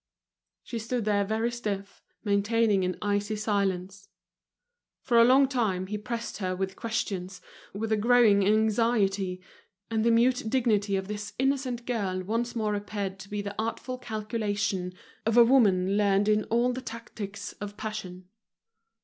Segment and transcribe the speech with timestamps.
[0.63, 4.09] She stood there very stiff, maintaining an icy silence.
[5.03, 7.39] For a long time he pressed her with questions,
[7.71, 9.41] with a growing anxiety;
[9.91, 13.99] and the mute dignity of this innocent girl once more appeared to be the artful
[13.99, 14.93] calculation
[15.23, 18.27] of a woman learned in all the tactics of passion.